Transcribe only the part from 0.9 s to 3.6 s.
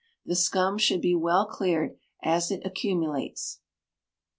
be well cleared as it accumulates.